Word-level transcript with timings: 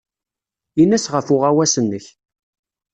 Ini-as 0.81 1.05
ɣef 1.13 1.27
uɣawas-nnek. 1.35 2.05